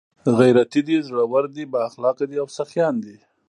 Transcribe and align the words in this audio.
،غيرتي 0.37 0.81
دي، 0.87 0.97
زړور 1.07 1.45
دي، 1.55 1.63
بااخلاقه 1.71 2.25
دي 2.29 2.37
او 2.41 2.47
سخيان 2.57 2.95
دي 3.05 3.15